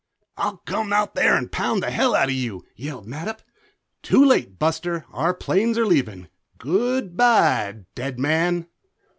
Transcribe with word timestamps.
"I'll 0.35 0.57
come 0.65 0.91
out 0.91 1.13
there 1.13 1.35
and 1.35 1.51
pound 1.51 1.83
the 1.83 1.91
hell 1.91 2.15
out 2.15 2.29
of 2.29 2.33
you!" 2.33 2.65
yelled 2.75 3.05
Mattup. 3.05 3.43
"Too 4.01 4.25
late, 4.25 4.57
Buster, 4.57 5.05
our 5.11 5.31
planes 5.35 5.77
are 5.77 5.85
leaving. 5.85 6.27
Goodbye, 6.57 7.83
dead 7.93 8.17
man!" 8.17 8.65